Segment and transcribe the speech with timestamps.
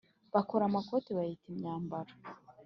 [0.33, 2.13] Bakora amakote, bayita imyambaro,